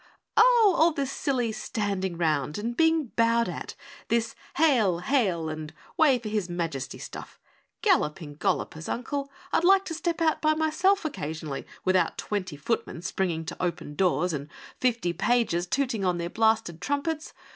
"Oh, 0.35 0.73
all 0.79 0.93
this 0.93 1.11
silly 1.11 1.51
standing 1.51 2.17
round 2.17 2.57
and 2.57 2.75
being 2.75 3.09
bowed 3.15 3.47
at, 3.47 3.75
this 4.07 4.33
'Hail! 4.57 4.97
Hail! 5.01 5.47
and 5.47 5.71
Way 5.95 6.17
for 6.17 6.27
His 6.27 6.49
Majesty!' 6.49 6.97
stuff. 6.97 7.39
Galloping 7.83 8.37
Gollopers, 8.37 8.89
Uncle, 8.89 9.31
I'd 9.53 9.63
like 9.63 9.85
to 9.85 9.93
step 9.93 10.19
out 10.19 10.41
by 10.41 10.55
myself 10.55 11.05
occasionally 11.05 11.67
without 11.85 12.17
twenty 12.17 12.57
footmen 12.57 13.03
springing 13.03 13.45
to 13.45 13.63
open 13.63 13.93
doors 13.93 14.33
and 14.33 14.49
fifty 14.79 15.13
pages 15.13 15.67
tooting 15.67 16.03
on 16.03 16.17
their 16.17 16.31
blasted 16.31 16.81
trumpets. 16.81 17.31